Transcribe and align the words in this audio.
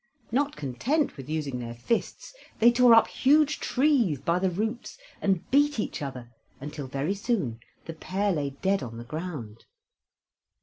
Not 0.31 0.55
content 0.55 1.15
with 1.15 1.29
using 1.29 1.59
their 1.59 1.75
fists, 1.75 2.33
they 2.57 2.71
tore 2.71 2.95
up 2.95 3.05
huge 3.05 3.59
trees 3.59 4.19
by 4.19 4.39
the 4.39 4.49
roots, 4.49 4.97
and 5.21 5.47
beat 5.51 5.79
each 5.79 6.01
other 6.01 6.31
until 6.59 6.87
very 6.87 7.13
soon 7.13 7.59
the 7.85 7.93
pair 7.93 8.31
lay 8.31 8.49
dead 8.49 8.81
on 8.81 8.97
the 8.97 9.03
ground. 9.03 9.65